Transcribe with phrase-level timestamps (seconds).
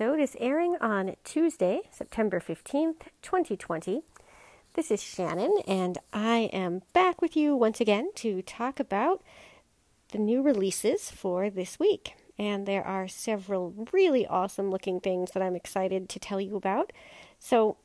[0.00, 4.02] Episode is airing on Tuesday, September 15th, 2020.
[4.74, 9.24] This is Shannon, and I am back with you once again to talk about
[10.12, 12.14] the new releases for this week.
[12.38, 16.92] And there are several really awesome looking things that I'm excited to tell you about.
[17.40, 17.76] So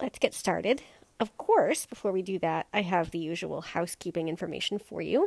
[0.00, 0.80] let's get started.
[1.20, 5.26] Of course, before we do that, I have the usual housekeeping information for you.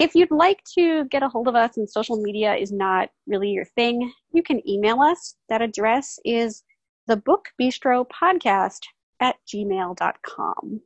[0.00, 3.50] If you'd like to get a hold of us and social media is not really
[3.50, 5.36] your thing, you can email us.
[5.50, 6.62] That address is
[7.06, 8.80] the Book Bistro Podcast
[9.20, 10.80] at gmail.com.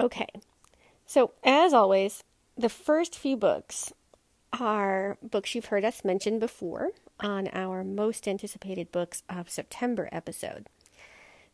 [0.00, 0.26] Okay,
[1.06, 2.24] so as always,
[2.58, 3.92] the first few books
[4.52, 10.66] are books you've heard us mention before on our most anticipated books of September episode.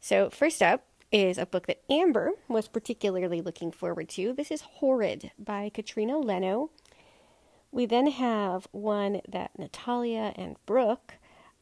[0.01, 4.33] So, first up, is a book that Amber was particularly looking forward to.
[4.33, 6.71] This is Horrid by Katrina Leno.
[7.73, 11.15] We then have one that Natalia and Brooke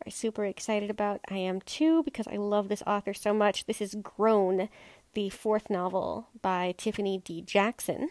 [0.07, 1.21] are super excited about.
[1.31, 3.67] I am too because I love this author so much.
[3.67, 4.69] This is Grown,
[5.15, 7.43] the fourth novel by Tiffany D.
[7.43, 8.11] Jackson.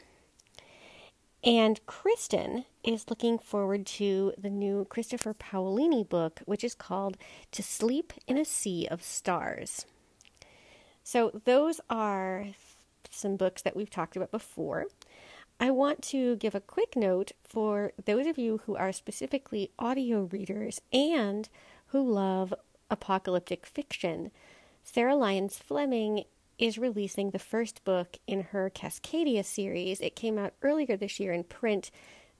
[1.44, 7.16] And Kristen is looking forward to the new Christopher Paolini book, which is called
[7.52, 9.86] To Sleep in a Sea of Stars.
[11.10, 12.48] So, those are
[13.10, 14.88] some books that we've talked about before.
[15.58, 20.24] I want to give a quick note for those of you who are specifically audio
[20.24, 21.48] readers and
[21.88, 22.54] who love
[22.92, 24.32] apocalyptic fiction.
[24.84, 26.26] Sarah Lyons Fleming
[26.58, 30.02] is releasing the first book in her Cascadia series.
[30.02, 31.90] It came out earlier this year in print.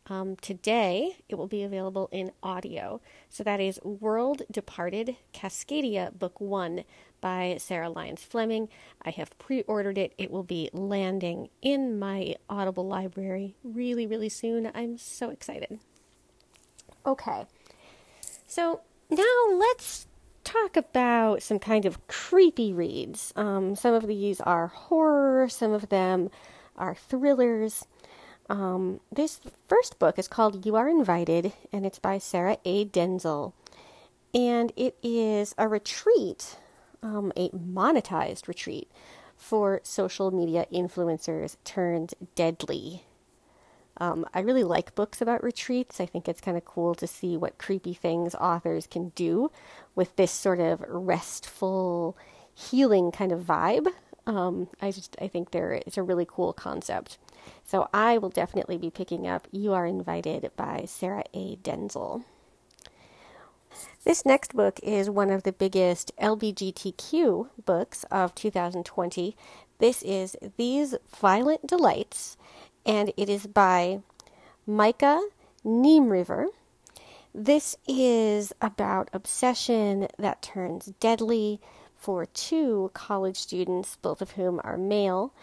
[0.10, 3.02] Um, today, it will be available in audio.
[3.30, 6.86] So that is World Departed Cascadia, Book One
[7.20, 8.70] by Sarah Lyons Fleming.
[9.02, 10.14] I have pre ordered it.
[10.18, 14.72] It will be landing in my Audible library really, really soon.
[14.74, 15.80] I'm so excited.
[17.06, 17.46] Okay,
[18.46, 19.24] so now
[19.56, 20.08] let's
[20.44, 23.34] talk about some kind of creepy reads.
[23.36, 26.30] Um, some of these are horror, some of them
[26.78, 27.86] are thrillers.
[28.50, 32.86] Um, this first book is called You Are Invited, and it's by Sarah A.
[32.86, 33.54] Denzel.
[34.34, 36.58] And it is a retreat
[37.02, 38.90] um, a monetized retreat
[39.36, 43.04] for social media influencers turned deadly.
[44.00, 46.00] Um, I really like books about retreats.
[46.00, 49.52] I think it's kind of cool to see what creepy things authors can do
[49.96, 52.16] with this sort of restful,
[52.54, 53.88] healing kind of vibe.
[54.28, 57.18] Um, I just I think there it's a really cool concept.
[57.66, 61.56] So I will definitely be picking up "You Are Invited" by Sarah A.
[61.58, 62.24] Denzel.
[64.04, 69.36] This next book is one of the biggest LBGTQ books of 2020.
[69.80, 72.38] This is These Violent Delights,
[72.86, 74.02] and it is by
[74.66, 75.22] Micah
[75.64, 76.48] Nemerever.
[77.36, 81.60] This is about obsession that turns deadly
[81.96, 85.34] for two college students, both of whom are male,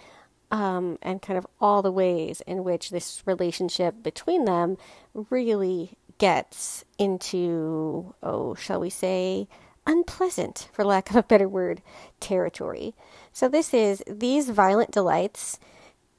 [0.55, 4.79] um, and kind of all the ways in which this relationship between them
[5.13, 9.49] really gets into, oh, shall we say,
[9.85, 11.83] unpleasant, for lack of a better word,
[12.21, 12.95] territory.
[13.33, 15.59] So this is These Violent Delights,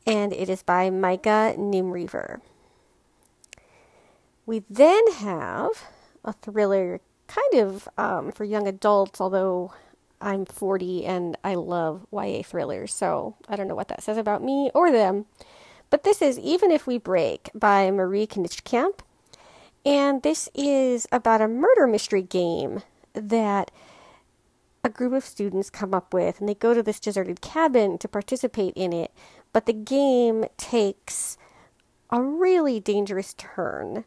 [0.05, 2.41] and it is by Micah Nemerever.
[4.45, 5.69] We then have
[6.25, 9.71] a thriller, kind of um, for young adults, although
[10.21, 14.43] I'm 40 and I love YA thrillers, so I don't know what that says about
[14.43, 15.25] me or them.
[15.89, 18.99] But this is Even If We Break by Marie Nijkamp.
[19.85, 22.81] And this is about a murder mystery game
[23.13, 23.69] that
[24.83, 28.07] a group of students come up with, and they go to this deserted cabin to
[28.07, 29.11] participate in it.
[29.53, 31.37] But the game takes
[32.09, 34.05] a really dangerous turn.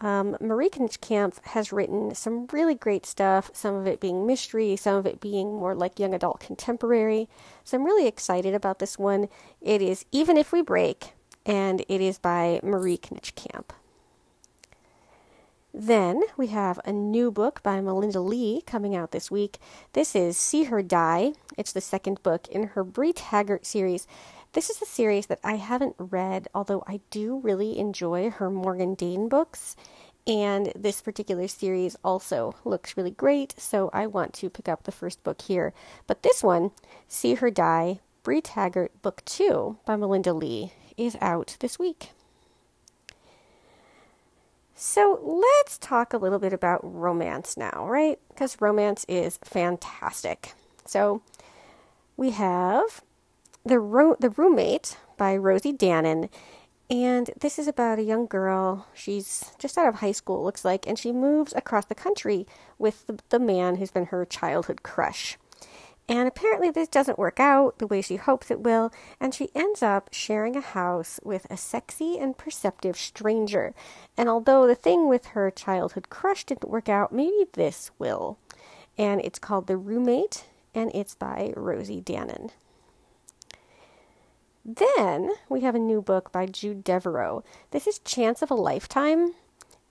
[0.00, 4.94] Um, Marie Nijkamp has written some really great stuff, some of it being mystery, some
[4.94, 7.28] of it being more like young adult contemporary.
[7.64, 9.28] So I'm really excited about this one.
[9.60, 11.14] It is Even If We Break,
[11.44, 13.70] and it is by Marie Nijkamp.
[15.74, 19.58] Then we have a new book by Melinda Leigh coming out this week.
[19.92, 21.32] This is See Her Die.
[21.56, 24.06] It's the second book in her Bree Taggart series.
[24.52, 28.94] This is a series that I haven't read, although I do really enjoy her Morgan
[28.94, 29.76] Dane books.
[30.26, 34.92] And this particular series also looks really great, so I want to pick up the
[34.92, 35.74] first book here.
[36.06, 36.70] But this one,
[37.08, 42.10] See Her Die, Bree Taggart, Book 2 by Melinda Leigh, is out this week.
[44.74, 48.18] So let's talk a little bit about romance now, right?
[48.28, 50.54] Because romance is fantastic.
[50.86, 51.20] So
[52.16, 53.02] we have
[53.68, 56.30] the Ro- the roommate by Rosie Danan,
[56.88, 58.86] and this is about a young girl.
[58.94, 62.46] She's just out of high school, looks like, and she moves across the country
[62.78, 65.36] with the, the man who's been her childhood crush.
[66.08, 69.82] And apparently, this doesn't work out the way she hopes it will, and she ends
[69.82, 73.74] up sharing a house with a sexy and perceptive stranger.
[74.16, 78.38] And although the thing with her childhood crush didn't work out, maybe this will.
[78.96, 82.52] And it's called The Roommate, and it's by Rosie Danan.
[84.70, 87.42] Then we have a new book by Jude Deveraux.
[87.70, 89.32] This is Chance of a Lifetime,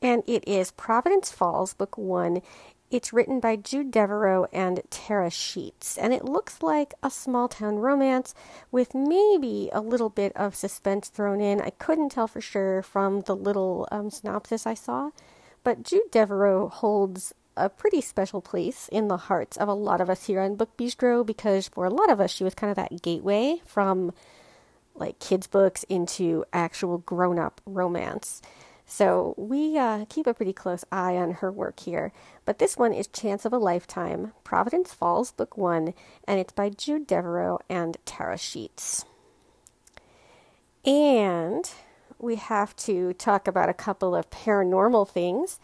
[0.04, 2.44] and it is Providence Falls, Book One.
[2.92, 7.78] It's written by Jude Deveraux and Tara Sheets, and it looks like a small town
[7.78, 8.36] romance
[8.72, 11.60] with maybe a little bit of suspense thrown in.
[11.60, 15.10] I couldn't tell for sure from the little um, synopsis I saw,
[15.64, 20.10] but Jude Deveraux holds a pretty special place in the hearts of a lot of
[20.12, 22.76] us here on Book Bistro because for a lot of us, she was kind of
[22.76, 24.14] that gateway from
[25.00, 28.42] like kids' books into actual grown up romance.
[28.86, 32.14] So we uh, keep a pretty close eye on her work here.
[32.46, 35.94] But this one is Chance of a Lifetime, Providence Falls, Book One,
[36.26, 39.04] and it's by Jude Deveraux and Tara Sheets.
[40.86, 41.70] And
[42.18, 45.60] we have to talk about a couple of paranormal things.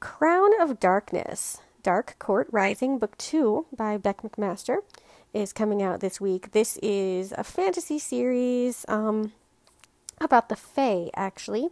[0.00, 4.78] Crown of Darkness, Dark Court Rising, Book Two by Bec McMaster
[5.32, 6.52] is coming out this week.
[6.52, 9.32] This is a fantasy series um,
[10.20, 11.68] about the Fae, actually.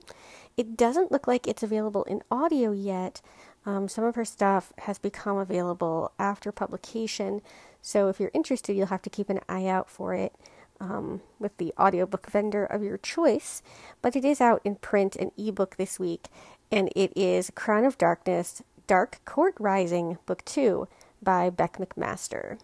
[0.56, 3.20] It doesn't look like it's available in audio yet.
[3.66, 7.43] Um, some of her stuff has become available after publication,
[7.82, 10.34] so if you're interested, you'll have to keep an eye out for it
[10.81, 13.62] um, with the audiobook vendor of your choice.
[14.00, 16.28] But it is out in print and ebook this week,
[16.70, 20.88] and it is Crown of Darkness Dark Court Rising, Book 2
[21.22, 22.58] by Bec McMaster.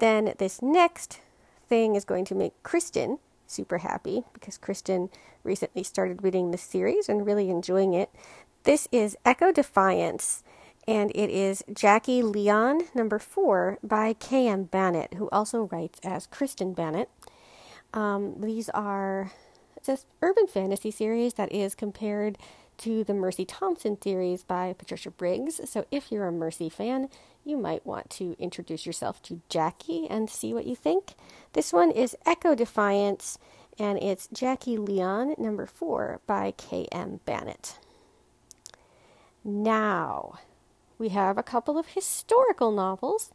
[0.00, 1.20] Then this next
[1.68, 5.10] thing is going to make Kristen super happy because Kristen
[5.44, 8.08] recently started reading this series and really enjoying it.
[8.64, 10.42] This is Echo Defiance,
[10.88, 14.64] and it is Jacky Leon number four by K.M.
[14.64, 17.10] Banet, who also writes as Kristen Banet.
[17.92, 19.32] Um, these are
[19.86, 22.38] an urban fantasy series that is compared
[22.80, 25.60] to the Mercy Thompson series by Patricia Briggs.
[25.68, 27.10] So if you're a Mercy fan,
[27.44, 31.14] you might want to introduce yourself to Jacky and see what you think.
[31.52, 33.38] This one is Echo Defiance,
[33.78, 37.20] and it's Jacky Leon, number four, by K.M.
[37.26, 37.78] Banet.
[39.44, 40.38] Now,
[40.98, 43.30] we have a couple of historical novels.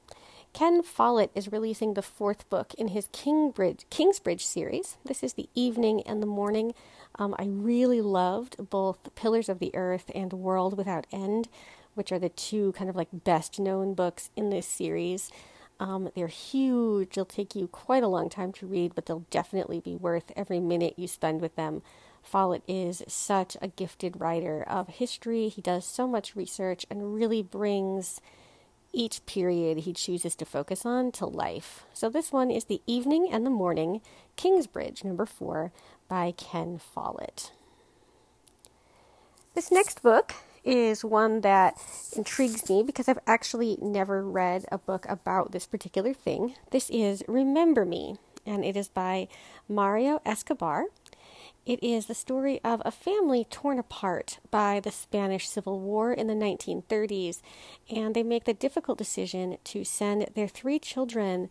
[0.55, 4.95] Ken Follett is releasing the fourth book in his Kingbridge, Kingsbridge series.
[5.03, 6.74] This is The Evening and the Morning
[7.19, 11.50] um, I really loved both Pillars of the Earth and World Without End,
[11.93, 15.29] which are the two kind of like best known books in this series.
[15.77, 17.15] Um, they're huge.
[17.15, 20.62] They'll take you quite a long time to read, but they'll definitely be worth every
[20.62, 21.81] minute you spend with them.
[22.24, 25.50] Follett is such a gifted writer of history.
[25.50, 28.21] He does so much research and really brings
[28.95, 31.83] each period he chooses to focus on to life.
[31.93, 34.01] So this one is The Evening and the Morning,
[34.37, 35.71] Kingsbridge, number four,
[36.07, 37.51] by Ken Follett.
[39.53, 40.33] This next book
[40.63, 41.75] is one that
[42.15, 46.55] intrigues me because I've actually never read a book about this particular thing.
[46.71, 49.27] This is Remember Me, and it is by
[49.69, 50.85] Mario Escobar.
[51.65, 56.27] It is the story of a family torn apart by the Spanish Civil War in
[56.27, 57.41] the 1930s,
[57.89, 61.50] and they make the difficult decision to send their three children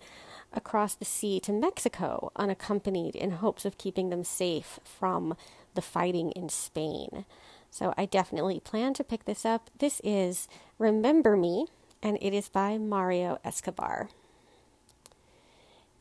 [0.52, 5.37] across the sea to Mexico unaccompanied in hopes of keeping them safe from
[5.75, 7.25] the fighting in Spain.
[7.68, 9.68] So I definitely plan to pick this up.
[9.80, 10.47] This is
[10.78, 11.66] Remember Me,
[12.04, 14.11] and it is by Mario Escobar.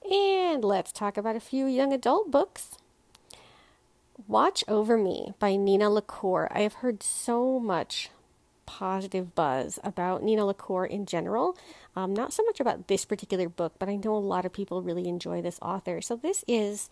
[0.08, 2.77] And let's talk about a few young adult books.
[4.27, 6.48] Watch Over Me by Nina LaCour.
[6.51, 8.12] I have heard so much
[8.67, 11.58] positive buzz about Nina LaCour in general.
[11.96, 14.84] Um, not so much about this particular book, but I know a lot of people
[14.84, 16.00] really enjoy this author.
[16.00, 16.89] So, this is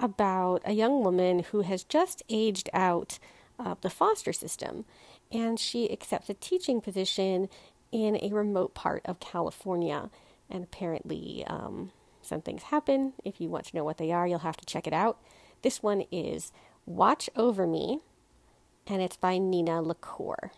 [0.00, 3.18] about a young woman who has just aged out
[3.58, 4.84] of the foster system
[5.32, 7.48] and she accepts a teaching position
[7.90, 10.10] in a remote part of California.
[10.50, 11.92] And apparently, um,
[12.22, 13.12] some things happen.
[13.24, 15.18] If you want to know what they are, you'll have to check it out.
[15.62, 16.52] This one is
[16.84, 18.00] Watch Over Me,
[18.86, 20.52] and it's by Nina LaCour.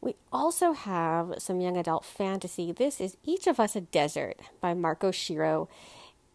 [0.00, 2.72] We also have some young adult fantasy.
[2.72, 5.68] This is Each of Us a Desert by Mark Oshiro,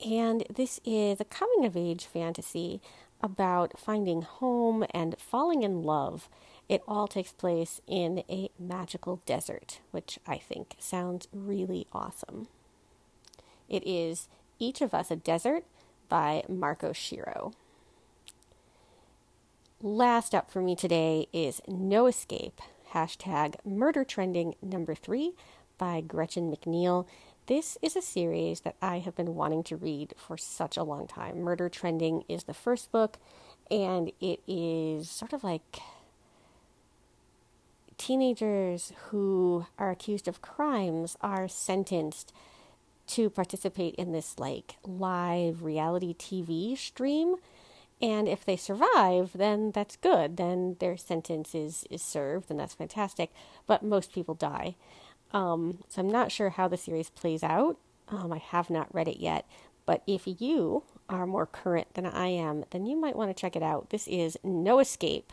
[0.06, 2.82] and this is a coming of age fantasy
[3.22, 6.28] about finding home and falling in love.
[6.68, 12.48] It all takes place in a magical desert, which I think sounds really awesome.
[13.70, 14.28] It is
[14.60, 15.66] Each of Us a Desert
[16.14, 17.54] by Mark Oshiro.
[19.82, 25.34] Last up for me today is No Escape, hashtag murder trending number three
[25.80, 27.08] by Gretchen McNeil.
[27.48, 31.08] This is a series that I have been wanting to read for such a long
[31.08, 31.42] time.
[31.42, 33.18] Murder Trending is the first book,
[33.72, 35.80] and it is sort of like
[37.98, 42.32] teenagers who are accused of crimes are sentenced
[43.08, 47.36] to participate in this like live reality TV stream.
[48.02, 50.38] And if they survive, then that's good.
[50.38, 53.32] Then their sentence is, is served, and that's fantastic.
[53.66, 54.76] But most people die.
[55.32, 57.78] Um, so I'm not sure how the series plays out.
[58.10, 59.46] Um, I have not read it yet.
[59.86, 63.56] But if you are more current than I am, then you might want to check
[63.56, 63.90] it out.
[63.90, 65.32] This is No Escape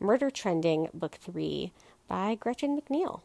[0.00, 1.72] Murder Trending, Book 3
[2.08, 3.20] by Gretchen McNeil.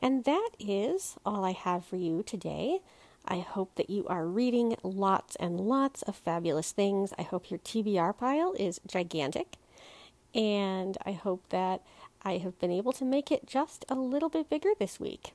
[0.00, 2.80] And that is all I have for you today.
[3.26, 7.12] I hope that you are reading lots and lots of fabulous things.
[7.18, 9.56] I hope your TBR pile is gigantic.
[10.34, 11.82] And I hope that
[12.22, 15.34] I have been able to make it just a little bit bigger this week.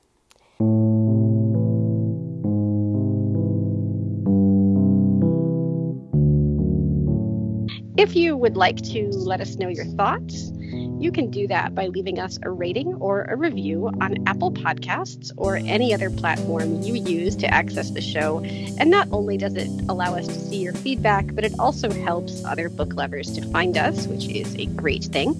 [7.98, 10.52] If you would like to let us know your thoughts,
[11.00, 15.30] you can do that by leaving us a rating or a review on Apple Podcasts
[15.36, 18.40] or any other platform you use to access the show.
[18.40, 22.44] And not only does it allow us to see your feedback, but it also helps
[22.44, 25.34] other book lovers to find us, which is a great thing.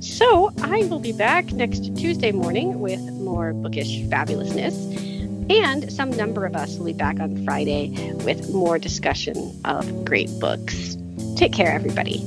[0.00, 5.08] So I will be back next Tuesday morning with more bookish fabulousness.
[5.50, 10.30] And some number of us will be back on Friday with more discussion of great
[10.40, 10.96] books.
[11.36, 12.24] Take care, everybody.